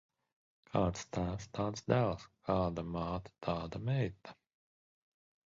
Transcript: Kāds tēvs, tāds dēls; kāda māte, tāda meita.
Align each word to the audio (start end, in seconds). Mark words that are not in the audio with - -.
Kāds 0.75 1.03
tēvs, 1.17 1.45
tāds 1.57 1.85
dēls; 1.93 2.25
kāda 2.49 2.87
māte, 2.97 3.35
tāda 3.49 3.83
meita. 3.91 4.39